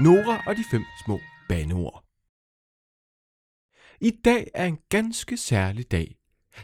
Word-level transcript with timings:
Nora 0.00 0.42
og 0.46 0.56
de 0.56 0.64
fem 0.70 0.84
små 1.04 1.20
bandeord. 1.48 2.04
I 4.00 4.10
dag 4.24 4.50
er 4.54 4.66
en 4.66 4.78
ganske 4.88 5.36
særlig 5.36 5.90
dag. 5.90 6.16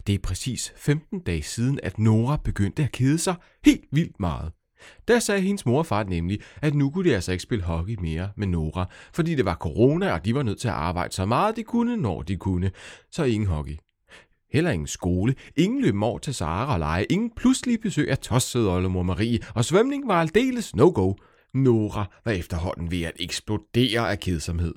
Det 0.07 0.14
er 0.14 0.18
præcis 0.18 0.72
15 0.77 1.21
dage 1.21 1.43
siden, 1.43 1.80
at 1.82 1.98
Nora 1.98 2.36
begyndte 2.45 2.82
at 2.82 2.93
kede 2.93 3.18
sig 3.18 3.34
helt 3.64 3.84
vildt 3.93 4.20
meget. 4.20 4.52
Der 5.09 5.18
sagde 5.18 5.41
hendes 5.41 5.66
mor 5.66 5.79
og 5.79 5.86
far 5.86 6.05
nemlig, 6.05 6.41
at 6.62 6.75
nu 6.75 6.91
kunne 6.91 7.11
de 7.11 7.14
altså 7.14 7.32
ikke 7.32 7.43
spille 7.43 7.64
hockey 7.64 7.96
mere 8.00 8.30
med 8.36 8.46
Nora, 8.46 8.86
fordi 9.14 9.35
det 9.35 9.45
var 9.45 9.55
corona, 9.55 10.12
og 10.12 10.25
de 10.25 10.35
var 10.35 10.43
nødt 10.43 10.61
til 10.61 10.69
at 10.69 10.75
arbejde 10.75 11.14
så 11.14 11.25
meget 11.25 11.57
de 11.57 11.62
kunne, 11.62 11.96
når 11.96 12.23
de 12.23 12.37
kunne. 12.37 12.71
Så 13.11 13.25
ingen 13.25 13.48
hockey. 13.48 13.77
Heller 14.53 14.71
ingen 14.71 14.87
skole, 14.87 15.35
ingen 15.57 15.82
løb 15.82 16.03
over 16.03 16.19
til 16.19 16.35
Sara 16.35 16.73
og 16.73 16.79
lege, 16.79 17.05
ingen 17.05 17.30
pludselige 17.37 17.79
besøg 17.79 18.11
af 18.11 18.19
tossede 18.19 18.71
oldemor 18.71 19.03
Marie, 19.03 19.39
og 19.54 19.64
svømning 19.64 20.08
var 20.08 20.21
aldeles 20.21 20.76
no-go. 20.76 21.14
Nora 21.54 22.07
var 22.25 22.32
efterhånden 22.32 22.90
ved 22.90 23.03
at 23.03 23.17
eksplodere 23.21 24.11
af 24.11 24.21
kedsomhed. 24.21 24.75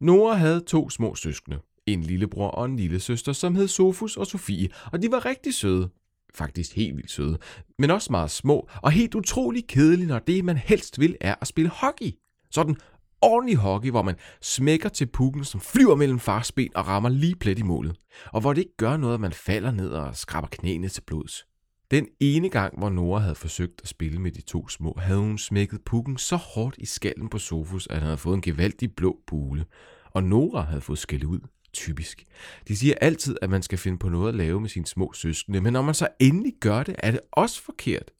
Nora 0.00 0.34
havde 0.34 0.60
to 0.60 0.90
små 0.90 1.14
søskende, 1.14 1.58
en 1.86 2.02
lillebror 2.02 2.48
og 2.50 2.64
en 2.64 2.76
lille 2.76 3.00
søster, 3.00 3.32
som 3.32 3.54
hed 3.54 3.68
Sofus 3.68 4.16
og 4.16 4.26
Sofie, 4.26 4.68
og 4.92 5.02
de 5.02 5.10
var 5.10 5.24
rigtig 5.24 5.54
søde. 5.54 5.90
Faktisk 6.34 6.76
helt 6.76 6.96
vildt 6.96 7.10
søde, 7.10 7.38
men 7.78 7.90
også 7.90 8.12
meget 8.12 8.30
små 8.30 8.68
og 8.82 8.90
helt 8.90 9.14
utrolig 9.14 9.66
kedelige, 9.66 10.06
når 10.06 10.18
det, 10.18 10.44
man 10.44 10.56
helst 10.56 11.00
vil, 11.00 11.16
er 11.20 11.34
at 11.40 11.46
spille 11.46 11.70
hockey. 11.70 12.10
Sådan 12.50 12.76
ordentlig 13.22 13.56
hockey, 13.56 13.90
hvor 13.90 14.02
man 14.02 14.16
smækker 14.42 14.88
til 14.88 15.06
pukken, 15.06 15.44
som 15.44 15.60
flyver 15.60 15.94
mellem 15.94 16.18
fars 16.18 16.52
ben 16.52 16.76
og 16.76 16.86
rammer 16.86 17.08
lige 17.08 17.36
plet 17.36 17.58
i 17.58 17.62
målet. 17.62 17.96
Og 18.32 18.40
hvor 18.40 18.52
det 18.52 18.60
ikke 18.60 18.76
gør 18.76 18.96
noget, 18.96 19.14
at 19.14 19.20
man 19.20 19.32
falder 19.32 19.70
ned 19.70 19.90
og 19.90 20.16
skraber 20.16 20.48
knæene 20.48 20.88
til 20.88 21.02
blods. 21.06 21.47
Den 21.90 22.08
ene 22.20 22.48
gang, 22.48 22.78
hvor 22.78 22.88
Nora 22.88 23.20
havde 23.20 23.34
forsøgt 23.34 23.80
at 23.82 23.88
spille 23.88 24.20
med 24.20 24.32
de 24.32 24.40
to 24.40 24.68
små, 24.68 24.94
havde 24.98 25.18
hun 25.18 25.38
smækket 25.38 25.84
pukken 25.84 26.18
så 26.18 26.36
hårdt 26.36 26.74
i 26.78 26.86
skallen 26.86 27.28
på 27.28 27.38
Sofus, 27.38 27.86
at 27.86 27.96
han 27.96 28.04
havde 28.04 28.18
fået 28.18 28.34
en 28.34 28.42
gevaldig 28.42 28.94
blå 28.94 29.18
bule. 29.26 29.64
Og 30.04 30.24
Nora 30.24 30.62
havde 30.62 30.80
fået 30.80 30.98
skæld 30.98 31.24
ud. 31.24 31.40
Typisk. 31.72 32.24
De 32.68 32.76
siger 32.76 32.94
altid, 33.00 33.36
at 33.42 33.50
man 33.50 33.62
skal 33.62 33.78
finde 33.78 33.98
på 33.98 34.08
noget 34.08 34.28
at 34.28 34.34
lave 34.34 34.60
med 34.60 34.68
sine 34.68 34.86
små 34.86 35.12
søskende, 35.12 35.60
men 35.60 35.72
når 35.72 35.82
man 35.82 35.94
så 35.94 36.08
endelig 36.20 36.52
gør 36.60 36.82
det, 36.82 36.96
er 36.98 37.10
det 37.10 37.20
også 37.32 37.62
forkert. 37.62 38.10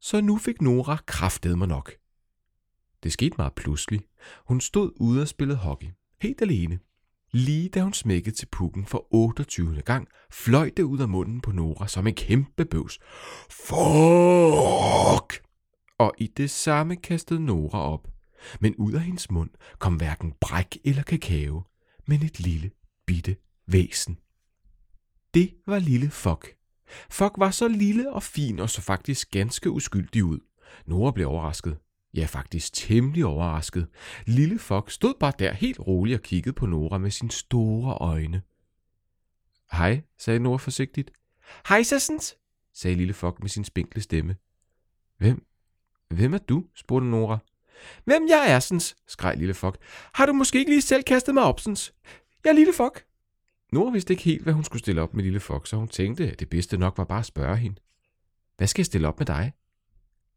Så 0.00 0.20
nu 0.20 0.38
fik 0.38 0.62
Nora 0.62 0.96
kraftet 1.06 1.58
mig 1.58 1.68
nok. 1.68 1.92
Det 3.02 3.12
skete 3.12 3.34
meget 3.38 3.54
pludselig. 3.54 4.00
Hun 4.46 4.60
stod 4.60 4.90
ude 5.00 5.22
og 5.22 5.28
spillede 5.28 5.58
hockey. 5.58 5.86
Helt 6.22 6.42
alene. 6.42 6.78
Lige 7.32 7.68
da 7.68 7.82
hun 7.82 7.92
smækkede 7.92 8.36
til 8.36 8.46
pukken 8.46 8.86
for 8.86 9.06
28. 9.10 9.82
gang, 9.82 10.08
fløj 10.30 10.70
det 10.76 10.82
ud 10.82 10.98
af 10.98 11.08
munden 11.08 11.40
på 11.40 11.52
Nora 11.52 11.88
som 11.88 12.06
en 12.06 12.14
kæmpe 12.14 12.64
bøvs. 12.64 12.98
Fuck! 13.50 15.44
Og 15.98 16.14
i 16.18 16.26
det 16.36 16.50
samme 16.50 16.96
kastede 16.96 17.44
Nora 17.44 17.92
op. 17.92 18.08
Men 18.60 18.74
ud 18.76 18.92
af 18.92 19.00
hendes 19.00 19.30
mund 19.30 19.50
kom 19.78 19.94
hverken 19.94 20.32
bræk 20.40 20.78
eller 20.84 21.02
kakao, 21.02 21.62
men 22.06 22.22
et 22.22 22.40
lille, 22.40 22.70
bitte 23.06 23.36
væsen. 23.66 24.18
Det 25.34 25.54
var 25.66 25.78
lille 25.78 26.10
Fuck. 26.10 26.54
Fuck 27.10 27.32
var 27.38 27.50
så 27.50 27.68
lille 27.68 28.12
og 28.12 28.22
fin 28.22 28.58
og 28.58 28.70
så 28.70 28.80
faktisk 28.82 29.30
ganske 29.30 29.70
uskyldig 29.70 30.24
ud. 30.24 30.38
Nora 30.86 31.12
blev 31.12 31.28
overrasket. 31.28 31.78
Ja, 32.18 32.24
faktisk 32.26 32.72
temmelig 32.72 33.24
overrasket. 33.24 33.88
Lille 34.26 34.58
Fuck 34.58 34.90
stod 34.90 35.14
bare 35.20 35.32
der 35.38 35.52
helt 35.52 35.80
rolig 35.80 36.14
og 36.14 36.22
kiggede 36.22 36.52
på 36.52 36.66
Nora 36.66 36.98
med 36.98 37.10
sine 37.10 37.30
store 37.30 37.94
øjne. 37.94 38.42
Hej, 39.72 40.00
sagde 40.18 40.38
Nora 40.38 40.58
forsigtigt. 40.58 41.10
Hej, 41.68 41.82
Sassens, 41.82 42.36
sagde 42.74 42.96
lille 42.96 43.14
Fuck 43.14 43.40
med 43.40 43.48
sin 43.48 43.64
spinkle 43.64 44.02
stemme. 44.02 44.36
Hvem? 45.18 45.46
Hvem 46.08 46.34
er 46.34 46.38
du? 46.38 46.64
spurgte 46.74 47.06
Nora. 47.06 47.38
Hvem 48.04 48.28
jeg 48.28 48.50
er, 48.52 48.58
sens, 48.60 48.96
skreg 49.06 49.36
lille 49.36 49.54
Fuck. 49.54 49.76
Har 50.14 50.26
du 50.26 50.32
måske 50.32 50.58
ikke 50.58 50.70
lige 50.70 50.82
selv 50.82 51.02
kastet 51.02 51.34
mig 51.34 51.42
op, 51.42 51.60
sens? 51.60 51.94
Jeg 52.44 52.50
er 52.50 52.54
lille 52.54 52.72
Fuck. 52.72 53.04
Nora 53.72 53.90
vidste 53.90 54.12
ikke 54.12 54.22
helt, 54.22 54.42
hvad 54.42 54.52
hun 54.52 54.64
skulle 54.64 54.80
stille 54.80 55.02
op 55.02 55.14
med 55.14 55.24
lille 55.24 55.40
Fuck, 55.40 55.66
så 55.66 55.76
hun 55.76 55.88
tænkte, 55.88 56.30
at 56.30 56.40
det 56.40 56.48
bedste 56.48 56.78
nok 56.78 56.98
var 56.98 57.04
bare 57.04 57.18
at 57.18 57.26
spørge 57.26 57.56
hende. 57.56 57.80
Hvad 58.56 58.66
skal 58.66 58.80
jeg 58.80 58.86
stille 58.86 59.08
op 59.08 59.18
med 59.18 59.26
dig? 59.26 59.52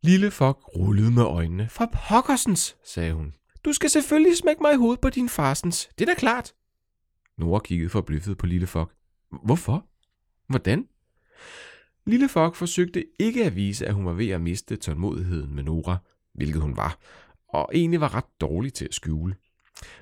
Lille 0.04 0.32
Fuck 0.32 0.58
rullede 0.76 1.12
med 1.12 1.24
øjnene. 1.24 1.70
For 1.70 1.94
pokkersens, 2.10 2.76
sagde 2.84 3.14
hun. 3.14 3.34
Du 3.66 3.74
skal 3.74 3.90
selvfølgelig 3.90 4.38
smække 4.38 4.62
mig 4.62 4.74
i 4.74 4.78
hovedet 4.78 5.02
på 5.02 5.10
din 5.10 5.30
farsens. 5.30 5.90
Det 6.00 6.10
er 6.10 6.14
da 6.14 6.20
klart. 6.20 6.54
Nora 7.38 7.60
kiggede 7.60 7.90
forbløffet 7.90 8.38
på 8.38 8.46
Lille 8.46 8.68
Fuck. 8.68 8.94
Hvorfor? 9.44 9.86
Hvordan? 10.48 10.88
Lille 12.06 12.30
Fuck 12.30 12.56
forsøgte 12.56 13.06
ikke 13.20 13.46
at 13.46 13.56
vise, 13.56 13.86
at 13.86 13.94
hun 13.94 14.06
var 14.06 14.14
ved 14.14 14.30
at 14.30 14.42
miste 14.42 14.76
tålmodigheden 14.76 15.56
med 15.56 15.64
Nora, 15.64 15.98
hvilket 16.34 16.62
hun 16.62 16.78
var, 16.78 16.98
og 17.48 17.70
egentlig 17.74 18.02
var 18.02 18.16
ret 18.16 18.42
dårlig 18.42 18.74
til 18.74 18.86
at 18.86 18.94
skjule. 18.94 19.36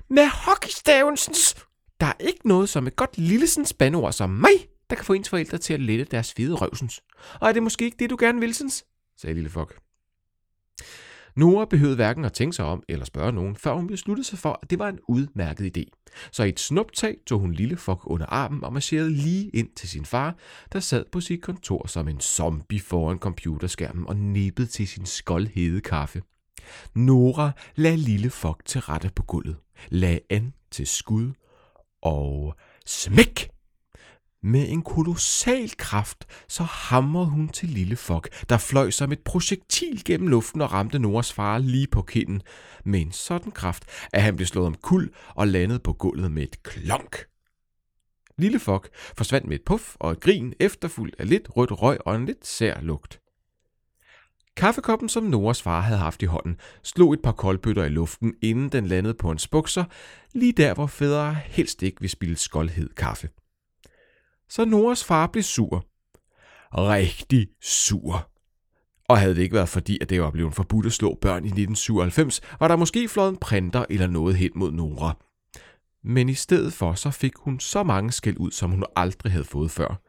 Med 0.08 0.28
hockeystavensens! 0.28 1.66
Der 2.00 2.06
er 2.06 2.16
ikke 2.20 2.48
noget 2.48 2.68
som 2.68 2.86
et 2.86 2.96
godt 2.96 3.18
lillesens 3.18 3.72
bandord 3.72 4.12
som 4.12 4.30
mig, 4.30 4.68
der 4.90 4.96
kan 4.96 5.04
få 5.04 5.12
ens 5.12 5.28
forældre 5.28 5.58
til 5.58 5.74
at 5.74 5.80
lette 5.80 6.04
deres 6.04 6.32
fede 6.32 6.54
røvsens. 6.54 7.00
Og 7.40 7.48
er 7.48 7.52
det 7.52 7.62
måske 7.62 7.84
ikke 7.84 7.96
det, 7.98 8.10
du 8.10 8.16
gerne 8.20 8.40
vil, 8.40 8.54
sens? 8.54 8.84
sagde 9.16 9.34
Lille 9.34 9.50
Fuck. 9.50 9.80
Nora 11.36 11.64
behøvede 11.64 11.96
hverken 11.96 12.24
at 12.24 12.32
tænke 12.32 12.56
sig 12.56 12.64
om 12.64 12.82
eller 12.88 13.04
spørge 13.04 13.32
nogen, 13.32 13.56
før 13.56 13.74
hun 13.74 13.86
besluttede 13.86 14.26
sig 14.26 14.38
for, 14.38 14.58
at 14.62 14.70
det 14.70 14.78
var 14.78 14.88
en 14.88 14.98
udmærket 15.08 15.78
idé. 15.78 15.84
Så 16.32 16.42
i 16.44 16.48
et 16.48 16.60
snuptag 16.60 17.16
tog 17.26 17.40
hun 17.40 17.52
lille 17.52 17.76
Fok 17.76 18.02
under 18.04 18.26
armen 18.26 18.64
og 18.64 18.72
marcherede 18.72 19.10
lige 19.10 19.50
ind 19.50 19.68
til 19.76 19.88
sin 19.88 20.04
far, 20.04 20.36
der 20.72 20.80
sad 20.80 21.04
på 21.12 21.20
sit 21.20 21.42
kontor 21.42 21.86
som 21.86 22.08
en 22.08 22.20
zombie 22.20 22.80
foran 22.80 23.18
computerskærmen 23.18 24.06
og 24.06 24.16
nippede 24.16 24.68
til 24.68 24.88
sin 24.88 25.06
skoldhede 25.06 25.80
kaffe. 25.80 26.22
Nora 26.94 27.50
lagde 27.74 27.96
lille 27.96 28.30
Fok 28.30 28.62
til 28.64 28.80
rette 28.80 29.10
på 29.16 29.22
gulvet, 29.22 29.56
lagde 29.90 30.20
an 30.30 30.52
til 30.70 30.86
skud 30.86 31.32
og 32.02 32.54
smæk! 32.86 33.59
Med 34.42 34.68
en 34.68 34.82
kolossal 34.82 35.76
kraft, 35.76 36.26
så 36.48 36.62
hamrede 36.62 37.26
hun 37.26 37.48
til 37.48 37.68
lille 37.68 37.96
Fok, 37.96 38.28
der 38.48 38.58
fløj 38.58 38.90
som 38.90 39.12
et 39.12 39.20
projektil 39.24 40.04
gennem 40.04 40.28
luften 40.28 40.60
og 40.60 40.72
ramte 40.72 40.98
Noras 40.98 41.32
far 41.32 41.58
lige 41.58 41.86
på 41.86 42.02
kinden. 42.02 42.42
Med 42.84 43.00
en 43.00 43.12
sådan 43.12 43.52
kraft, 43.52 43.84
at 44.12 44.22
han 44.22 44.36
blev 44.36 44.46
slået 44.46 44.66
om 44.66 44.74
kul 44.74 45.10
og 45.34 45.48
landede 45.48 45.78
på 45.78 45.92
gulvet 45.92 46.32
med 46.32 46.42
et 46.42 46.62
klonk. 46.62 47.24
Lille 48.38 48.58
Fok 48.58 48.88
forsvandt 49.16 49.46
med 49.46 49.56
et 49.56 49.64
puff 49.66 49.96
og 50.00 50.12
et 50.12 50.20
grin, 50.20 50.54
efterfuldt 50.60 51.16
af 51.18 51.28
lidt 51.28 51.56
rødt 51.56 51.82
røg 51.82 51.98
og 52.06 52.16
en 52.16 52.26
lidt 52.26 52.46
sær 52.46 52.80
lugt. 52.80 53.20
Kaffekoppen, 54.56 55.08
som 55.08 55.22
Noras 55.22 55.62
far 55.62 55.80
havde 55.80 55.98
haft 55.98 56.22
i 56.22 56.26
hånden, 56.26 56.56
slog 56.82 57.12
et 57.12 57.22
par 57.22 57.32
koldbøtter 57.32 57.84
i 57.84 57.88
luften, 57.88 58.34
inden 58.42 58.68
den 58.68 58.86
landede 58.86 59.14
på 59.14 59.30
en 59.30 59.38
bukser, 59.50 59.84
lige 60.32 60.52
der, 60.52 60.74
hvor 60.74 60.86
fædre 60.86 61.34
helst 61.34 61.82
ikke 61.82 62.00
vil 62.00 62.10
spille 62.10 62.36
skoldhed 62.36 62.88
kaffe 62.88 63.28
så 64.50 64.64
Noras 64.64 65.04
far 65.04 65.26
blev 65.26 65.42
sur. 65.42 65.86
Rigtig 66.72 67.48
sur. 67.62 68.30
Og 69.08 69.18
havde 69.18 69.34
det 69.34 69.42
ikke 69.42 69.54
været 69.54 69.68
fordi, 69.68 69.98
at 70.00 70.10
det 70.10 70.22
var 70.22 70.30
blevet 70.30 70.54
forbudt 70.54 70.86
at 70.86 70.92
slå 70.92 71.18
børn 71.20 71.44
i 71.44 71.46
1997, 71.46 72.40
var 72.60 72.68
der 72.68 72.76
måske 72.76 73.08
flået 73.08 73.28
en 73.28 73.36
printer 73.36 73.84
eller 73.90 74.06
noget 74.06 74.36
hen 74.36 74.50
mod 74.54 74.72
Nora. 74.72 75.16
Men 76.04 76.28
i 76.28 76.34
stedet 76.34 76.72
for, 76.72 76.94
så 76.94 77.10
fik 77.10 77.32
hun 77.36 77.60
så 77.60 77.82
mange 77.82 78.12
skæld 78.12 78.36
ud, 78.38 78.50
som 78.50 78.70
hun 78.70 78.84
aldrig 78.96 79.32
havde 79.32 79.44
fået 79.44 79.70
før. 79.70 80.02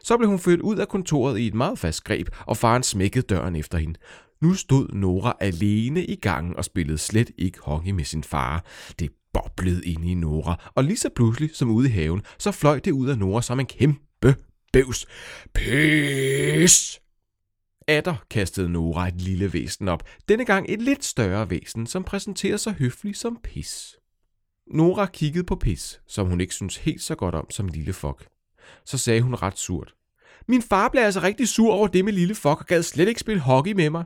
Så 0.00 0.16
blev 0.16 0.28
hun 0.28 0.38
ført 0.38 0.60
ud 0.60 0.76
af 0.76 0.88
kontoret 0.88 1.38
i 1.38 1.46
et 1.46 1.54
meget 1.54 1.78
fast 1.78 2.04
greb, 2.04 2.28
og 2.46 2.56
faren 2.56 2.82
smækkede 2.82 3.26
døren 3.26 3.56
efter 3.56 3.78
hende. 3.78 3.98
Nu 4.42 4.54
stod 4.54 4.88
Nora 4.88 5.36
alene 5.40 6.04
i 6.04 6.14
gangen 6.14 6.56
og 6.56 6.64
spillede 6.64 6.98
slet 6.98 7.30
ikke 7.38 7.58
hockey 7.62 7.90
med 7.90 8.04
sin 8.04 8.24
far. 8.24 8.64
Det 8.98 9.10
boblede 9.36 9.84
ind 9.84 10.04
i 10.04 10.14
Nora, 10.14 10.72
og 10.74 10.84
lige 10.84 10.96
så 10.96 11.08
pludselig 11.16 11.50
som 11.54 11.70
ude 11.70 11.88
i 11.88 11.92
haven, 11.92 12.22
så 12.38 12.52
fløj 12.52 12.78
det 12.78 12.90
ud 12.90 13.08
af 13.08 13.18
Nora 13.18 13.42
som 13.42 13.60
en 13.60 13.66
kæmpe 13.66 14.34
bævs. 14.72 15.06
Pis! 15.54 17.00
Atter 17.88 18.16
kastede 18.30 18.68
Nora 18.68 19.08
et 19.08 19.20
lille 19.20 19.52
væsen 19.52 19.88
op, 19.88 20.02
denne 20.28 20.44
gang 20.44 20.66
et 20.68 20.82
lidt 20.82 21.04
større 21.04 21.50
væsen, 21.50 21.86
som 21.86 22.04
præsenterede 22.04 22.58
sig 22.58 22.72
høfligt 22.72 23.18
som 23.18 23.38
pis. 23.42 23.96
Nora 24.66 25.06
kiggede 25.06 25.44
på 25.44 25.56
pis, 25.56 26.00
som 26.08 26.26
hun 26.26 26.40
ikke 26.40 26.54
synes 26.54 26.76
helt 26.76 27.02
så 27.02 27.14
godt 27.14 27.34
om 27.34 27.50
som 27.50 27.68
lille 27.68 27.92
fok. 27.92 28.26
Så 28.84 28.98
sagde 28.98 29.20
hun 29.20 29.34
ret 29.34 29.58
surt. 29.58 29.94
Min 30.48 30.62
far 30.62 30.88
blev 30.88 31.02
altså 31.02 31.22
rigtig 31.22 31.48
sur 31.48 31.72
over 31.72 31.86
det 31.86 32.04
med 32.04 32.12
lille 32.12 32.34
fok 32.34 32.60
og 32.60 32.66
gad 32.66 32.82
slet 32.82 33.08
ikke 33.08 33.20
spille 33.20 33.40
hockey 33.40 33.72
med 33.72 33.90
mig. 33.90 34.04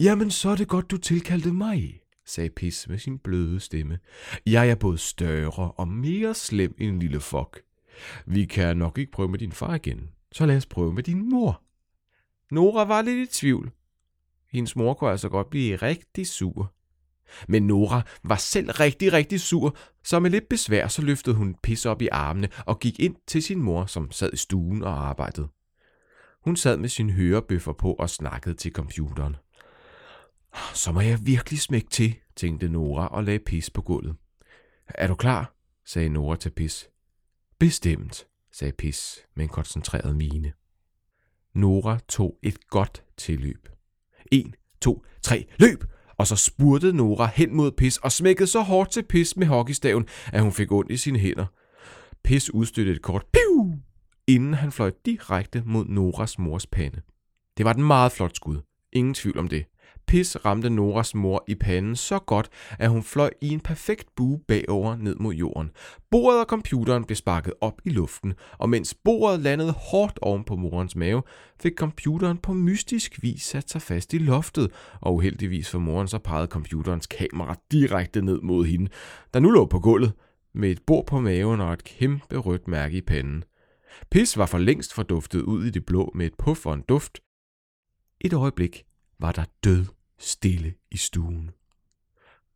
Jamen, 0.00 0.30
så 0.30 0.48
er 0.48 0.56
det 0.56 0.68
godt, 0.68 0.90
du 0.90 0.96
tilkaldte 0.96 1.52
mig, 1.52 1.97
sagde 2.28 2.50
Pis 2.50 2.88
med 2.88 2.98
sin 2.98 3.18
bløde 3.18 3.60
stemme. 3.60 3.98
Jeg 4.46 4.68
er 4.68 4.74
både 4.74 4.98
større 4.98 5.72
og 5.72 5.88
mere 5.88 6.34
slem 6.34 6.74
end 6.78 7.00
lille 7.00 7.20
fok. 7.20 7.60
Vi 8.26 8.44
kan 8.44 8.76
nok 8.76 8.98
ikke 8.98 9.12
prøve 9.12 9.28
med 9.28 9.38
din 9.38 9.52
far 9.52 9.74
igen, 9.74 10.08
så 10.32 10.46
lad 10.46 10.56
os 10.56 10.66
prøve 10.66 10.92
med 10.92 11.02
din 11.02 11.30
mor. 11.30 11.62
Nora 12.50 12.84
var 12.84 13.02
lidt 13.02 13.30
i 13.30 13.40
tvivl. 13.40 13.70
Hendes 14.50 14.76
mor 14.76 14.94
kunne 14.94 15.10
altså 15.10 15.28
godt 15.28 15.50
blive 15.50 15.76
rigtig 15.76 16.26
sur. 16.26 16.72
Men 17.48 17.66
Nora 17.66 18.02
var 18.24 18.36
selv 18.36 18.70
rigtig, 18.70 19.12
rigtig 19.12 19.40
sur, 19.40 19.76
så 20.04 20.18
med 20.20 20.30
lidt 20.30 20.48
besvær 20.48 20.88
så 20.88 21.02
løftede 21.02 21.36
hun 21.36 21.56
pis 21.62 21.86
op 21.86 22.02
i 22.02 22.08
armene 22.12 22.48
og 22.66 22.80
gik 22.80 23.00
ind 23.00 23.16
til 23.26 23.42
sin 23.42 23.62
mor, 23.62 23.86
som 23.86 24.10
sad 24.10 24.32
i 24.32 24.36
stuen 24.36 24.82
og 24.82 25.08
arbejdede. 25.08 25.48
Hun 26.44 26.56
sad 26.56 26.76
med 26.76 26.88
sin 26.88 27.10
hørebøffer 27.10 27.72
på 27.72 27.92
og 27.92 28.10
snakkede 28.10 28.54
til 28.54 28.72
computeren. 28.72 29.36
Så 30.74 30.92
må 30.92 31.00
jeg 31.00 31.18
virkelig 31.22 31.60
smække 31.60 31.88
til, 31.90 32.14
tænkte 32.36 32.68
Nora 32.68 33.06
og 33.06 33.24
lagde 33.24 33.38
pis 33.38 33.70
på 33.70 33.82
gulvet. 33.82 34.16
Er 34.88 35.06
du 35.06 35.14
klar? 35.14 35.54
sagde 35.86 36.08
Nora 36.08 36.36
til 36.36 36.50
pis. 36.50 36.88
Bestemt, 37.58 38.26
sagde 38.52 38.72
pis 38.72 39.18
med 39.36 39.44
en 39.44 39.48
koncentreret 39.48 40.16
mine. 40.16 40.52
Nora 41.54 41.98
tog 42.08 42.38
et 42.42 42.68
godt 42.70 43.04
tilløb. 43.16 43.68
En, 44.32 44.54
to, 44.80 45.04
tre, 45.22 45.46
løb! 45.58 45.84
Og 46.18 46.26
så 46.26 46.36
spurtede 46.36 46.96
Nora 46.96 47.30
hen 47.34 47.56
mod 47.56 47.72
Pis 47.72 47.96
og 47.96 48.12
smækkede 48.12 48.46
så 48.46 48.60
hårdt 48.60 48.90
til 48.90 49.02
Pis 49.02 49.36
med 49.36 49.46
hockeystaven, 49.46 50.06
at 50.32 50.42
hun 50.42 50.52
fik 50.52 50.72
ondt 50.72 50.90
i 50.90 50.96
sine 50.96 51.18
hænder. 51.18 51.46
Pis 52.24 52.50
udstødte 52.50 52.92
et 52.92 53.02
kort 53.02 53.26
piu, 53.32 53.74
inden 54.26 54.54
han 54.54 54.72
fløj 54.72 54.92
direkte 55.06 55.62
mod 55.66 55.84
Noras 55.84 56.38
mors 56.38 56.66
pande. 56.66 57.00
Det 57.56 57.64
var 57.64 57.70
et 57.70 57.78
meget 57.78 58.12
flot 58.12 58.36
skud. 58.36 58.56
Ingen 58.92 59.14
tvivl 59.14 59.38
om 59.38 59.48
det. 59.48 59.64
Pis 60.08 60.44
ramte 60.44 60.70
Noras 60.70 61.14
mor 61.14 61.44
i 61.48 61.54
panden 61.54 61.96
så 61.96 62.18
godt, 62.18 62.48
at 62.78 62.90
hun 62.90 63.02
fløj 63.02 63.30
i 63.40 63.48
en 63.48 63.60
perfekt 63.60 64.06
bue 64.16 64.40
bagover 64.48 64.96
ned 64.96 65.16
mod 65.16 65.34
jorden. 65.34 65.70
Bordet 66.10 66.40
og 66.40 66.46
computeren 66.46 67.04
blev 67.04 67.16
sparket 67.16 67.54
op 67.60 67.80
i 67.84 67.90
luften, 67.90 68.34
og 68.58 68.68
mens 68.68 68.94
bordet 69.04 69.40
landede 69.40 69.72
hårdt 69.72 70.18
oven 70.22 70.44
på 70.44 70.56
morens 70.56 70.96
mave, 70.96 71.22
fik 71.62 71.72
computeren 71.78 72.38
på 72.38 72.52
mystisk 72.52 73.22
vis 73.22 73.42
sat 73.42 73.70
sig 73.70 73.82
fast 73.82 74.14
i 74.14 74.18
loftet, 74.18 74.72
og 75.00 75.14
uheldigvis 75.14 75.70
for 75.70 75.78
moren 75.78 76.08
så 76.08 76.18
pegede 76.18 76.46
computerens 76.46 77.06
kamera 77.06 77.54
direkte 77.72 78.22
ned 78.22 78.40
mod 78.40 78.66
hende, 78.66 78.90
der 79.34 79.40
nu 79.40 79.50
lå 79.50 79.66
på 79.66 79.80
gulvet, 79.80 80.12
med 80.54 80.70
et 80.70 80.80
bord 80.86 81.06
på 81.06 81.20
maven 81.20 81.60
og 81.60 81.72
et 81.72 81.84
kæmpe 81.84 82.36
rødt 82.36 82.68
mærke 82.68 82.96
i 82.96 83.00
panden. 83.00 83.44
Pis 84.10 84.36
var 84.36 84.46
for 84.46 84.58
længst 84.58 84.94
forduftet 84.94 85.42
ud 85.42 85.64
i 85.64 85.70
det 85.70 85.86
blå 85.86 86.12
med 86.14 86.26
et 86.26 86.34
puff 86.38 86.66
og 86.66 86.74
en 86.74 86.84
duft. 86.88 87.18
Et 88.20 88.32
øjeblik 88.32 88.84
var 89.20 89.32
der 89.32 89.44
død 89.64 89.84
stille 90.18 90.74
i 90.90 90.96
stuen. 90.96 91.50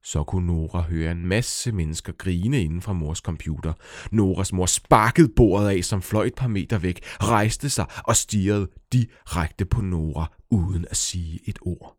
Så 0.04 0.24
kunne 0.24 0.46
Nora 0.46 0.80
høre 0.80 1.12
en 1.12 1.26
masse 1.26 1.72
mennesker 1.72 2.12
grine 2.12 2.62
inden 2.62 2.82
fra 2.82 2.92
mors 2.92 3.18
computer. 3.18 3.72
Noras 4.10 4.52
mor 4.52 4.66
sparkede 4.66 5.28
bordet 5.36 5.68
af, 5.68 5.84
som 5.84 6.02
fløj 6.02 6.24
et 6.24 6.34
par 6.34 6.48
meter 6.48 6.78
væk, 6.78 7.00
rejste 7.04 7.70
sig 7.70 7.86
og 8.04 8.16
stirrede 8.16 8.70
direkte 8.92 9.64
på 9.64 9.80
Nora, 9.80 10.32
uden 10.50 10.86
at 10.90 10.96
sige 10.96 11.40
et 11.46 11.58
ord. 11.62 11.96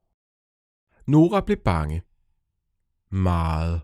Nora 1.07 1.41
blev 1.41 1.57
bange. 1.57 2.01
Meget 3.11 3.81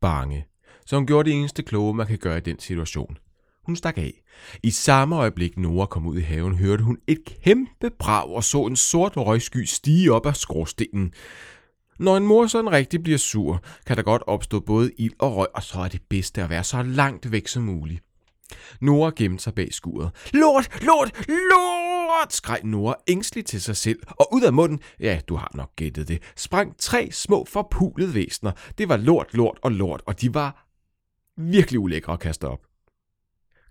bange. 0.00 0.46
Så 0.86 0.96
hun 0.96 1.06
gjorde 1.06 1.30
det 1.30 1.38
eneste 1.38 1.62
kloge, 1.62 1.94
man 1.94 2.06
kan 2.06 2.18
gøre 2.18 2.38
i 2.38 2.40
den 2.40 2.58
situation. 2.58 3.18
Hun 3.66 3.76
stak 3.76 3.98
af. 3.98 4.22
I 4.62 4.70
samme 4.70 5.16
øjeblik 5.16 5.58
Nora 5.58 5.86
kom 5.86 6.06
ud 6.06 6.18
i 6.18 6.20
haven, 6.20 6.54
hørte 6.54 6.84
hun 6.84 6.98
et 7.06 7.18
kæmpe 7.24 7.90
brag 7.98 8.28
og 8.28 8.44
så 8.44 8.66
en 8.66 8.76
sort 8.76 9.16
røgsky 9.16 9.64
stige 9.64 10.12
op 10.12 10.26
af 10.26 10.36
skorstenen. 10.36 11.12
Når 11.98 12.16
en 12.16 12.26
mor 12.26 12.46
sådan 12.46 12.72
rigtig 12.72 13.02
bliver 13.02 13.18
sur, 13.18 13.62
kan 13.86 13.96
der 13.96 14.02
godt 14.02 14.22
opstå 14.26 14.60
både 14.60 14.90
ild 14.98 15.12
og 15.18 15.36
røg, 15.36 15.46
og 15.54 15.62
så 15.62 15.80
er 15.80 15.88
det 15.88 16.02
bedste 16.08 16.42
at 16.42 16.50
være 16.50 16.64
så 16.64 16.82
langt 16.82 17.32
væk 17.32 17.48
som 17.48 17.62
muligt. 17.62 18.04
Nora 18.80 19.12
gemte 19.16 19.42
sig 19.42 19.54
bag 19.54 19.74
skuret. 19.74 20.10
Lort, 20.32 20.82
lort, 20.82 21.28
lort, 21.28 22.32
skreg 22.32 22.60
Nora 22.64 22.94
ængstligt 23.08 23.46
til 23.46 23.62
sig 23.62 23.76
selv, 23.76 23.98
og 24.06 24.34
ud 24.34 24.42
af 24.42 24.52
munden, 24.52 24.80
ja, 25.00 25.20
du 25.28 25.36
har 25.36 25.50
nok 25.54 25.76
gættet 25.76 26.08
det, 26.08 26.22
sprang 26.36 26.76
tre 26.78 27.08
små 27.12 27.44
forpulede 27.44 28.14
væsner. 28.14 28.52
Det 28.78 28.88
var 28.88 28.96
lort, 28.96 29.34
lort 29.34 29.58
og 29.62 29.72
lort, 29.72 30.02
og 30.06 30.20
de 30.20 30.34
var 30.34 30.66
virkelig 31.36 31.80
ulækre 31.80 32.12
at 32.12 32.20
kaste 32.20 32.44
op. 32.48 32.69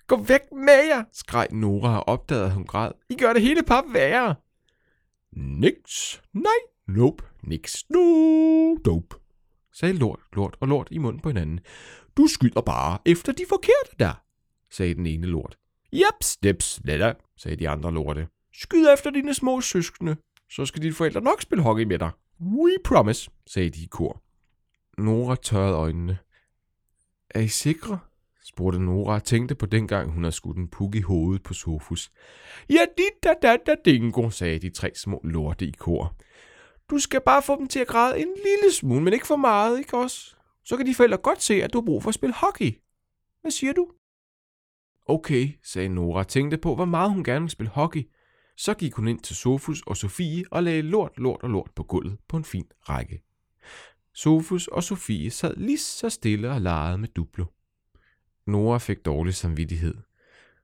Gå 0.09 0.17
væk 0.17 0.41
med 0.51 0.87
jer, 0.87 1.03
skreg 1.11 1.47
Nora 1.51 1.99
og 1.99 2.07
opdagede, 2.07 2.45
at 2.45 2.51
hun 2.51 2.65
græd. 2.65 2.91
I 3.09 3.15
gør 3.15 3.33
det 3.33 3.41
hele 3.41 3.63
par 3.63 3.85
værre. 3.93 4.35
Niks, 5.31 6.21
nej, 6.33 6.59
nope, 6.87 7.23
niks, 7.43 7.89
no, 7.89 8.75
dope, 8.85 9.15
sagde 9.73 9.93
lort, 9.93 10.19
lort 10.33 10.57
og 10.59 10.67
lort 10.67 10.87
i 10.91 10.97
munden 10.97 11.21
på 11.21 11.29
hinanden. 11.29 11.59
Du 12.17 12.27
skyder 12.27 12.61
bare 12.61 12.97
efter 13.05 13.31
de 13.31 13.45
forkerte 13.49 13.95
der, 13.99 14.23
sagde 14.71 14.93
den 14.93 15.05
ene 15.05 15.27
lort. 15.27 15.57
Jep, 15.93 16.23
steps, 16.23 16.81
lette, 16.83 17.15
sagde 17.37 17.57
de 17.57 17.69
andre 17.69 17.91
lorte. 17.91 18.27
Skyd 18.53 18.87
efter 18.93 19.09
dine 19.09 19.33
små 19.33 19.61
søskende, 19.61 20.15
så 20.51 20.65
skal 20.65 20.81
dine 20.81 20.93
forældre 20.93 21.21
nok 21.21 21.41
spille 21.41 21.63
hockey 21.63 21.83
med 21.83 21.99
dig. 21.99 22.11
We 22.41 22.71
promise, 22.83 23.31
sagde 23.47 23.69
de 23.69 23.83
i 23.83 23.87
kor. 23.91 24.21
Nora 24.97 25.35
tørrede 25.35 25.75
øjnene. 25.75 26.17
Er 27.29 27.39
I 27.39 27.47
sikre? 27.47 27.99
Spurgte 28.49 28.79
Nora 28.79 29.13
og 29.13 29.23
tænkte 29.23 29.55
på 29.55 29.65
dengang, 29.65 30.11
hun 30.11 30.23
havde 30.23 30.35
skudt 30.35 30.57
en 30.57 30.67
puk 30.67 30.95
i 30.95 31.01
hovedet 31.01 31.43
på 31.43 31.53
Sofus. 31.53 32.11
Ja, 32.69 32.85
dit 32.97 33.23
da 33.23 33.33
da 33.41 33.57
da 33.65 33.75
dingo, 33.85 34.29
sagde 34.29 34.59
de 34.59 34.69
tre 34.69 34.91
små 34.95 35.21
lorte 35.23 35.65
i 35.65 35.71
kor. 35.71 36.15
Du 36.89 36.97
skal 36.97 37.21
bare 37.25 37.41
få 37.41 37.55
dem 37.59 37.67
til 37.67 37.79
at 37.79 37.87
græde 37.87 38.19
en 38.19 38.27
lille 38.27 38.73
smule, 38.73 39.01
men 39.03 39.13
ikke 39.13 39.27
for 39.27 39.35
meget, 39.35 39.77
ikke 39.77 39.97
også? 39.97 40.35
Så 40.65 40.77
kan 40.77 40.85
de 40.85 40.95
forældre 40.95 41.17
godt 41.17 41.41
se, 41.41 41.63
at 41.63 41.73
du 41.73 41.79
har 41.79 41.85
brug 41.85 42.03
for 42.03 42.09
at 42.09 42.15
spille 42.15 42.33
hockey. 42.33 42.71
Hvad 43.41 43.51
siger 43.51 43.73
du? 43.73 43.87
Okay, 45.05 45.49
sagde 45.63 45.89
Nora 45.89 46.19
og 46.19 46.27
tænkte 46.27 46.57
på, 46.57 46.75
hvor 46.75 46.85
meget 46.85 47.11
hun 47.11 47.23
gerne 47.23 47.39
ville 47.39 47.51
spille 47.51 47.69
hockey. 47.69 48.03
Så 48.57 48.73
gik 48.73 48.93
hun 48.93 49.07
ind 49.07 49.19
til 49.19 49.35
Sofus 49.35 49.81
og 49.81 49.97
Sofie 49.97 50.43
og 50.51 50.63
lagde 50.63 50.81
lort, 50.81 51.11
lort 51.17 51.43
og 51.43 51.49
lort 51.49 51.71
på 51.75 51.83
gulvet 51.83 52.17
på 52.27 52.37
en 52.37 52.43
fin 52.43 52.65
række. 52.89 53.21
Sofus 54.13 54.67
og 54.67 54.83
Sofie 54.83 55.31
sad 55.31 55.55
lige 55.55 55.77
så 55.77 56.09
stille 56.09 56.51
og 56.51 56.61
legede 56.61 56.97
med 56.97 57.07
Duplo. 57.07 57.45
Nora 58.49 58.77
fik 58.77 59.05
dårlig 59.05 59.35
samvittighed. 59.35 59.95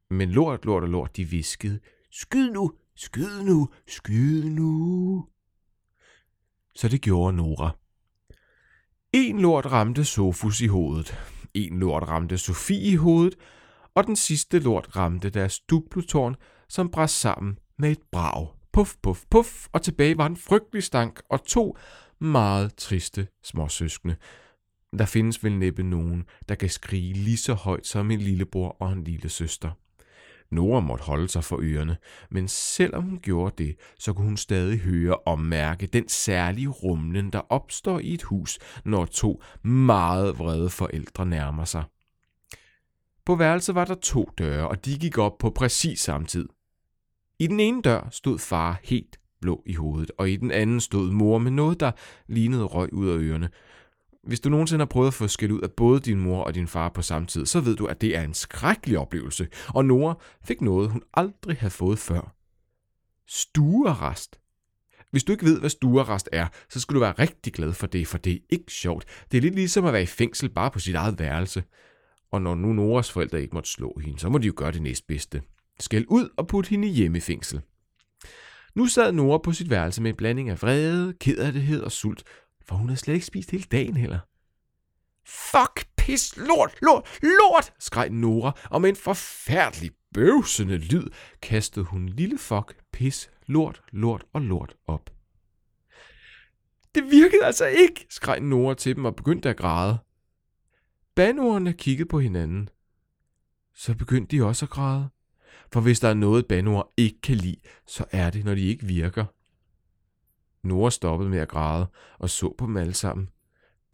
Men 0.09 0.31
lort, 0.31 0.65
lort 0.65 0.83
og 0.83 0.89
lort, 0.89 1.17
de 1.17 1.23
viskede, 1.23 1.79
skyd 2.11 2.51
nu, 2.51 2.71
skyd 2.95 3.43
nu, 3.43 3.69
skyd 3.87 4.43
nu. 4.43 5.25
Så 6.75 6.87
det 6.87 7.01
gjorde 7.01 7.37
Nora. 7.37 7.71
En 9.13 9.39
lort 9.39 9.65
ramte 9.65 10.05
Sofus 10.05 10.61
i 10.61 10.67
hovedet, 10.67 11.15
en 11.53 11.79
lort 11.79 12.03
ramte 12.03 12.37
Sofie 12.37 12.91
i 12.91 12.95
hovedet, 12.95 13.35
og 13.95 14.07
den 14.07 14.15
sidste 14.15 14.59
lort 14.59 14.95
ramte 14.95 15.29
deres 15.29 15.59
dubletårn, 15.59 16.35
som 16.67 16.91
brast 16.91 17.19
sammen 17.19 17.59
med 17.77 17.91
et 17.91 18.01
brag. 18.11 18.47
Puff, 18.73 18.95
puff, 19.03 19.23
puff, 19.29 19.67
og 19.73 19.81
tilbage 19.81 20.17
var 20.17 20.25
en 20.25 20.37
frygtelig 20.37 20.83
stank 20.83 21.21
og 21.29 21.45
to 21.45 21.77
meget 22.19 22.75
triste 22.75 23.27
småsøskende, 23.43 24.15
der 24.99 25.05
findes 25.05 25.43
vel 25.43 25.57
næppe 25.57 25.83
nogen, 25.83 26.23
der 26.49 26.55
kan 26.55 26.69
skrige 26.69 27.13
lige 27.13 27.37
så 27.37 27.53
højt 27.53 27.87
som 27.87 28.11
en 28.11 28.19
lillebror 28.19 28.77
og 28.79 28.93
en 28.93 29.03
lille 29.03 29.29
søster. 29.29 29.71
Nora 30.51 30.79
måtte 30.79 31.03
holde 31.03 31.27
sig 31.27 31.43
for 31.43 31.59
ørerne, 31.61 31.97
men 32.31 32.47
selvom 32.47 33.03
hun 33.03 33.19
gjorde 33.19 33.63
det, 33.63 33.75
så 33.99 34.13
kunne 34.13 34.25
hun 34.25 34.37
stadig 34.37 34.79
høre 34.79 35.17
og 35.17 35.39
mærke 35.39 35.87
den 35.87 36.09
særlige 36.09 36.67
rumlen, 36.67 37.33
der 37.33 37.41
opstår 37.49 37.99
i 37.99 38.13
et 38.13 38.23
hus, 38.23 38.59
når 38.85 39.05
to 39.05 39.43
meget 39.63 40.39
vrede 40.39 40.69
forældre 40.69 41.25
nærmer 41.25 41.65
sig. 41.65 41.83
På 43.25 43.35
værelset 43.35 43.75
var 43.75 43.85
der 43.85 43.95
to 43.95 44.29
døre, 44.37 44.67
og 44.67 44.85
de 44.85 44.99
gik 44.99 45.17
op 45.17 45.37
på 45.37 45.49
præcis 45.49 45.99
samme 45.99 46.27
tid. 46.27 46.49
I 47.39 47.47
den 47.47 47.59
ene 47.59 47.81
dør 47.81 48.07
stod 48.11 48.39
far 48.39 48.79
helt 48.83 49.19
blå 49.41 49.63
i 49.65 49.73
hovedet, 49.73 50.11
og 50.17 50.29
i 50.29 50.35
den 50.35 50.51
anden 50.51 50.81
stod 50.81 51.11
mor 51.11 51.37
med 51.37 51.51
noget, 51.51 51.79
der 51.79 51.91
lignede 52.27 52.63
røg 52.63 52.93
ud 52.93 53.09
af 53.09 53.17
ørerne, 53.17 53.49
hvis 54.25 54.39
du 54.39 54.49
nogensinde 54.49 54.81
har 54.81 54.85
prøvet 54.85 55.07
at 55.07 55.13
få 55.13 55.27
skæld 55.27 55.51
ud 55.51 55.61
af 55.61 55.71
både 55.71 55.99
din 55.99 56.19
mor 56.19 56.43
og 56.43 56.55
din 56.55 56.67
far 56.67 56.89
på 56.89 57.01
samme 57.01 57.27
tid, 57.27 57.45
så 57.45 57.59
ved 57.59 57.75
du, 57.75 57.85
at 57.85 58.01
det 58.01 58.17
er 58.17 58.21
en 58.21 58.33
skrækkelig 58.33 58.99
oplevelse. 58.99 59.47
Og 59.67 59.85
Nora 59.85 60.15
fik 60.43 60.61
noget, 60.61 60.89
hun 60.89 61.01
aldrig 61.13 61.57
havde 61.57 61.71
fået 61.71 61.99
før. 61.99 62.35
Stuerest. 63.27 64.39
Hvis 65.11 65.23
du 65.23 65.31
ikke 65.31 65.45
ved, 65.45 65.59
hvad 65.59 65.69
stuerest 65.69 66.29
er, 66.31 66.47
så 66.69 66.79
skal 66.79 66.95
du 66.95 66.99
være 66.99 67.11
rigtig 67.19 67.53
glad 67.53 67.73
for 67.73 67.87
det, 67.87 68.07
for 68.07 68.17
det 68.17 68.33
er 68.33 68.37
ikke 68.49 68.71
sjovt. 68.71 69.05
Det 69.31 69.37
er 69.37 69.41
lidt 69.41 69.55
ligesom 69.55 69.85
at 69.85 69.93
være 69.93 70.03
i 70.03 70.05
fængsel 70.05 70.49
bare 70.49 70.71
på 70.71 70.79
sit 70.79 70.95
eget 70.95 71.19
værelse. 71.19 71.63
Og 72.31 72.41
når 72.41 72.55
nu 72.55 72.73
Noras 72.73 73.11
forældre 73.11 73.41
ikke 73.41 73.53
måtte 73.53 73.69
slå 73.69 73.99
hende, 74.03 74.19
så 74.19 74.29
må 74.29 74.37
de 74.37 74.47
jo 74.47 74.53
gøre 74.55 74.71
det 74.71 74.81
næstbedste. 74.81 75.41
Skæld 75.79 76.05
ud 76.07 76.29
og 76.37 76.47
putte 76.47 76.69
hende 76.69 76.87
hjemme 76.87 77.17
i 77.17 77.21
fængsel. 77.21 77.61
Nu 78.75 78.85
sad 78.85 79.11
Nora 79.11 79.37
på 79.37 79.51
sit 79.51 79.69
værelse 79.69 80.01
med 80.01 80.09
en 80.09 80.17
blanding 80.17 80.49
af 80.49 80.61
vrede, 80.61 81.13
kederlighed 81.19 81.81
og 81.81 81.91
sult, 81.91 82.23
for 82.67 82.75
hun 82.75 82.89
havde 82.89 82.99
slet 82.99 83.13
ikke 83.13 83.25
spist 83.25 83.51
hele 83.51 83.63
dagen 83.63 83.97
heller. 83.97 84.19
Fuck, 85.27 85.87
pis, 85.97 86.37
lort, 86.37 86.75
lort, 86.81 87.19
lort, 87.21 87.73
skreg 87.79 88.09
Nora, 88.09 88.57
og 88.69 88.81
med 88.81 88.89
en 88.89 88.95
forfærdelig 88.95 89.91
bøvsende 90.13 90.77
lyd 90.77 91.07
kastede 91.41 91.85
hun 91.85 92.09
lille 92.09 92.37
fuck, 92.37 92.75
pis, 92.93 93.29
lort, 93.47 93.81
lort 93.91 94.25
og 94.33 94.41
lort 94.41 94.75
op. 94.87 95.09
Det 96.95 97.03
virkede 97.03 97.45
altså 97.45 97.65
ikke, 97.65 98.07
skreg 98.09 98.39
Nora 98.39 98.73
til 98.73 98.95
dem 98.95 99.05
og 99.05 99.15
begyndte 99.15 99.49
at 99.49 99.57
græde. 99.57 99.97
Banordene 101.15 101.73
kiggede 101.73 102.09
på 102.09 102.19
hinanden. 102.19 102.69
Så 103.73 103.95
begyndte 103.95 104.37
de 104.37 104.43
også 104.43 104.65
at 104.65 104.69
græde. 104.69 105.09
For 105.73 105.81
hvis 105.81 105.99
der 105.99 106.09
er 106.09 106.13
noget, 106.13 106.47
banord 106.47 106.93
ikke 106.97 107.21
kan 107.21 107.35
lide, 107.35 107.59
så 107.87 108.05
er 108.11 108.29
det, 108.29 108.45
når 108.45 108.55
de 108.55 108.61
ikke 108.61 108.85
virker. 108.85 109.25
Nora 110.65 110.91
stoppede 110.91 111.29
med 111.29 111.39
at 111.39 111.47
græde 111.47 111.87
og 112.19 112.29
så 112.29 112.55
på 112.57 112.65
dem 112.65 112.77
alle 112.77 112.93
sammen. 112.93 113.29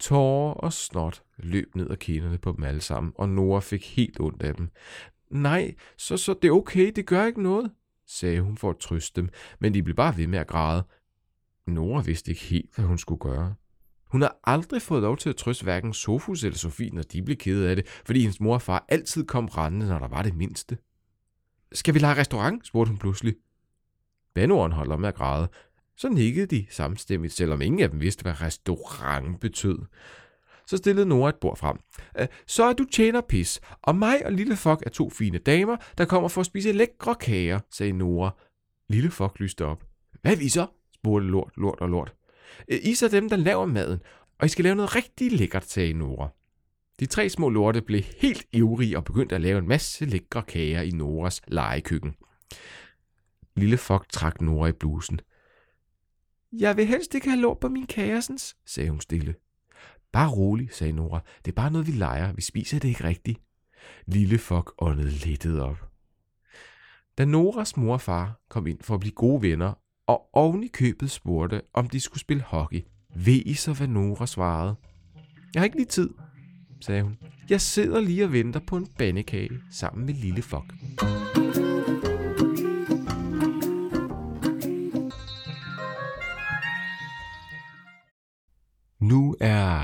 Tårer 0.00 0.54
og 0.54 0.72
snot 0.72 1.22
løb 1.36 1.74
ned 1.74 1.90
ad 1.90 1.96
kinderne 1.96 2.38
på 2.38 2.52
dem 2.56 2.64
alle 2.64 2.80
sammen, 2.80 3.12
og 3.16 3.28
Nora 3.28 3.60
fik 3.60 3.96
helt 3.96 4.20
ondt 4.20 4.42
af 4.42 4.54
dem. 4.54 4.70
Nej, 5.30 5.74
så, 5.98 6.16
så 6.16 6.34
det 6.42 6.48
er 6.48 6.52
okay, 6.52 6.92
det 6.96 7.06
gør 7.06 7.26
ikke 7.26 7.42
noget, 7.42 7.70
sagde 8.06 8.40
hun 8.40 8.56
for 8.56 8.70
at 8.70 8.76
trøste 8.76 9.20
dem, 9.20 9.30
men 9.58 9.74
de 9.74 9.82
blev 9.82 9.96
bare 9.96 10.16
ved 10.16 10.26
med 10.26 10.38
at 10.38 10.46
græde. 10.46 10.84
Nora 11.66 12.02
vidste 12.02 12.30
ikke 12.30 12.42
helt, 12.42 12.74
hvad 12.74 12.84
hun 12.84 12.98
skulle 12.98 13.18
gøre. 13.18 13.54
Hun 14.06 14.22
har 14.22 14.38
aldrig 14.44 14.82
fået 14.82 15.02
lov 15.02 15.16
til 15.16 15.28
at 15.28 15.36
trøste 15.36 15.64
hverken 15.64 15.92
Sofus 15.92 16.44
eller 16.44 16.58
Sofie, 16.58 16.90
når 16.90 17.02
de 17.02 17.22
blev 17.22 17.36
kede 17.36 17.70
af 17.70 17.76
det, 17.76 17.86
fordi 18.06 18.20
hendes 18.20 18.40
mor 18.40 18.54
og 18.54 18.62
far 18.62 18.84
altid 18.88 19.24
kom 19.24 19.46
rendende, 19.46 19.88
når 19.88 19.98
der 19.98 20.08
var 20.08 20.22
det 20.22 20.34
mindste. 20.34 20.78
Skal 21.72 21.94
vi 21.94 21.98
lege 21.98 22.20
restaurant? 22.20 22.66
spurgte 22.66 22.88
hun 22.88 22.98
pludselig. 22.98 23.34
Bandoren 24.34 24.72
holdt 24.72 24.92
om 24.92 25.00
med 25.00 25.08
at 25.08 25.14
græde. 25.14 25.48
Så 25.96 26.08
nikkede 26.08 26.46
de 26.46 26.66
samstemmigt, 26.70 27.32
selvom 27.32 27.62
ingen 27.62 27.80
af 27.80 27.90
dem 27.90 28.00
vidste, 28.00 28.22
hvad 28.22 28.40
restaurant 28.40 29.40
betød. 29.40 29.78
Så 30.66 30.76
stillede 30.76 31.06
Nora 31.06 31.28
et 31.28 31.36
bord 31.40 31.56
frem. 31.56 31.76
Så 32.46 32.64
er 32.64 32.72
du 32.72 32.84
tjener 32.84 33.20
pis, 33.20 33.60
og 33.82 33.96
mig 33.96 34.26
og 34.26 34.32
Lille 34.32 34.56
Fok 34.56 34.82
er 34.86 34.90
to 34.90 35.10
fine 35.10 35.38
damer, 35.38 35.76
der 35.98 36.04
kommer 36.04 36.28
for 36.28 36.40
at 36.40 36.46
spise 36.46 36.72
lækre 36.72 37.14
kager, 37.14 37.60
sagde 37.70 37.92
Nora. 37.92 38.30
Lille 38.88 39.10
Fok 39.10 39.38
lyste 39.38 39.66
op. 39.66 39.84
Hvad 40.22 40.36
vi 40.36 40.48
så? 40.48 40.66
spurgte 40.94 41.28
Lort, 41.28 41.52
Lort 41.56 41.80
og 41.80 41.88
Lort. 41.88 42.14
I 42.68 42.90
er 43.02 43.08
dem, 43.10 43.28
der 43.28 43.36
laver 43.36 43.66
maden, 43.66 44.00
og 44.38 44.46
I 44.46 44.48
skal 44.48 44.62
lave 44.62 44.76
noget 44.76 44.96
rigtig 44.96 45.32
lækkert, 45.32 45.70
sagde 45.70 45.92
Nora. 45.92 46.28
De 47.00 47.06
tre 47.06 47.28
små 47.28 47.48
lorte 47.48 47.82
blev 47.82 48.02
helt 48.18 48.46
ivrige 48.52 48.96
og 48.96 49.04
begyndte 49.04 49.34
at 49.34 49.40
lave 49.40 49.58
en 49.58 49.68
masse 49.68 50.04
lækre 50.04 50.42
kager 50.42 50.82
i 50.82 50.90
Noras 50.90 51.40
legekøkken. 51.48 52.14
Lille 53.56 53.76
Fok 53.76 54.08
trak 54.08 54.40
Nora 54.40 54.68
i 54.68 54.72
blusen. 54.72 55.20
Jeg 56.52 56.76
vil 56.76 56.86
helst 56.86 57.14
ikke 57.14 57.28
have 57.28 57.40
lort 57.40 57.58
på 57.58 57.68
min 57.68 57.86
kæresens, 57.86 58.56
sagde 58.66 58.90
hun 58.90 59.00
stille. 59.00 59.34
Bare 60.12 60.30
rolig, 60.30 60.68
sagde 60.72 60.92
Nora. 60.92 61.20
Det 61.44 61.50
er 61.50 61.54
bare 61.54 61.70
noget, 61.70 61.86
vi 61.86 61.92
leger. 61.92 62.32
Vi 62.32 62.42
spiser 62.42 62.78
det 62.78 62.88
ikke 62.88 63.04
rigtigt. 63.04 63.40
Lille 64.06 64.38
Fok 64.38 64.74
åndede 64.78 65.10
lettet 65.10 65.60
op. 65.60 65.88
Da 67.18 67.24
Noras 67.24 67.76
mor 67.76 67.92
og 67.92 68.00
far 68.00 68.40
kom 68.50 68.66
ind 68.66 68.78
for 68.82 68.94
at 68.94 69.00
blive 69.00 69.12
gode 69.12 69.42
venner, 69.42 69.74
og 70.06 70.28
oven 70.32 70.64
i 70.64 70.68
købet 70.68 71.10
spurgte, 71.10 71.62
om 71.74 71.88
de 71.88 72.00
skulle 72.00 72.20
spille 72.20 72.42
hockey, 72.42 72.80
ved 73.16 73.42
I 73.46 73.54
så, 73.54 73.72
hvad 73.72 73.88
Nora 73.88 74.26
svarede? 74.26 74.74
Jeg 75.54 75.60
har 75.60 75.64
ikke 75.64 75.76
lige 75.76 75.86
tid, 75.86 76.10
sagde 76.80 77.02
hun. 77.02 77.18
Jeg 77.50 77.60
sidder 77.60 78.00
lige 78.00 78.24
og 78.24 78.32
venter 78.32 78.60
på 78.66 78.76
en 78.76 78.86
bandekage 78.98 79.60
sammen 79.70 80.06
med 80.06 80.14
Lille 80.14 80.42
Fok. 80.42 80.74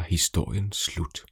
Historien 0.09 0.73
slut. 0.73 1.25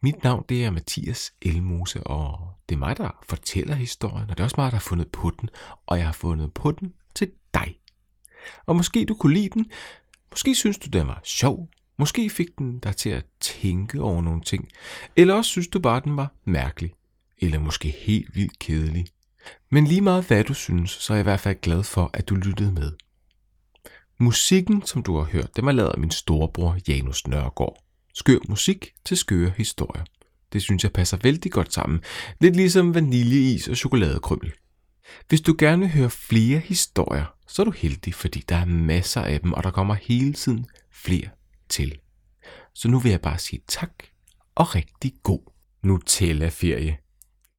Mit 0.00 0.24
navn 0.24 0.44
det 0.48 0.64
er 0.64 0.70
Mathias 0.70 1.32
Elmose, 1.42 2.06
og 2.06 2.52
det 2.68 2.74
er 2.74 2.78
mig, 2.78 2.96
der 2.96 3.24
fortæller 3.28 3.74
historien, 3.74 4.30
og 4.30 4.36
det 4.36 4.40
er 4.40 4.44
også 4.44 4.56
mig, 4.58 4.70
der 4.70 4.76
har 4.76 4.80
fundet 4.80 5.08
på 5.12 5.30
den, 5.40 5.48
og 5.86 5.98
jeg 5.98 6.06
har 6.06 6.12
fundet 6.12 6.54
på 6.54 6.72
den 6.72 6.92
til 7.14 7.30
dig. 7.54 7.78
Og 8.66 8.76
måske 8.76 9.04
du 9.04 9.14
kunne 9.14 9.34
lide 9.34 9.48
den, 9.48 9.70
måske 10.30 10.54
synes 10.54 10.78
du, 10.78 10.88
den 10.88 11.06
var 11.06 11.20
sjov, 11.24 11.68
måske 11.98 12.30
fik 12.30 12.58
den 12.58 12.78
dig 12.78 12.96
til 12.96 13.10
at 13.10 13.24
tænke 13.40 14.00
over 14.00 14.22
nogle 14.22 14.40
ting, 14.40 14.68
eller 15.16 15.34
også 15.34 15.50
synes 15.50 15.68
du 15.68 15.80
bare, 15.80 16.00
den 16.00 16.16
var 16.16 16.32
mærkelig, 16.44 16.94
eller 17.38 17.58
måske 17.58 17.90
helt 17.90 18.36
vildt 18.36 18.58
kedelig. 18.58 19.06
Men 19.70 19.84
lige 19.84 20.00
meget 20.00 20.26
hvad 20.26 20.44
du 20.44 20.54
synes, 20.54 20.90
så 20.90 21.12
er 21.12 21.16
jeg 21.16 21.22
i 21.22 21.30
hvert 21.30 21.40
fald 21.40 21.60
glad 21.60 21.82
for, 21.82 22.10
at 22.14 22.28
du 22.28 22.34
lyttede 22.34 22.72
med. 22.72 22.92
Musikken, 24.22 24.82
som 24.86 25.02
du 25.02 25.16
har 25.16 25.24
hørt, 25.24 25.56
den 25.56 25.68
er 25.68 25.72
lavet 25.72 25.90
af 25.90 25.98
min 25.98 26.10
storebror 26.10 26.78
Janus 26.88 27.26
Nørgaard. 27.26 27.84
Skør 28.14 28.38
musik 28.48 28.92
til 29.04 29.16
skøre 29.16 29.52
historier. 29.56 30.04
Det 30.52 30.62
synes 30.62 30.82
jeg 30.82 30.92
passer 30.92 31.16
vældig 31.22 31.52
godt 31.52 31.72
sammen. 31.72 32.00
Lidt 32.40 32.56
ligesom 32.56 32.94
vaniljeis 32.94 33.68
og 33.68 33.76
chokoladekrymmel. 33.76 34.52
Hvis 35.28 35.40
du 35.40 35.54
gerne 35.58 35.80
vil 35.80 35.90
høre 35.90 36.10
flere 36.10 36.58
historier, 36.58 37.24
så 37.48 37.62
er 37.62 37.64
du 37.64 37.70
heldig, 37.70 38.14
fordi 38.14 38.44
der 38.48 38.56
er 38.56 38.64
masser 38.64 39.22
af 39.22 39.40
dem, 39.40 39.52
og 39.52 39.62
der 39.62 39.70
kommer 39.70 39.94
hele 39.94 40.32
tiden 40.32 40.66
flere 40.92 41.28
til. 41.68 41.98
Så 42.74 42.88
nu 42.88 42.98
vil 42.98 43.10
jeg 43.10 43.20
bare 43.20 43.38
sige 43.38 43.60
tak 43.68 43.92
og 44.54 44.74
rigtig 44.74 45.12
god 45.22 45.52
Nutella-ferie. 45.82 46.96